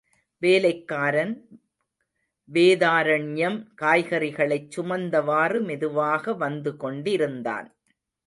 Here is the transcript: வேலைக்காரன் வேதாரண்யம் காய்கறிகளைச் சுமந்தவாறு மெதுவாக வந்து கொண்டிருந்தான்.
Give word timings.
வேலைக்காரன் 0.41 1.33
வேதாரண்யம் 2.49 3.59
காய்கறிகளைச் 3.81 4.71
சுமந்தவாறு 4.75 5.61
மெதுவாக 5.61 6.33
வந்து 6.33 6.77
கொண்டிருந்தான். 6.77 7.69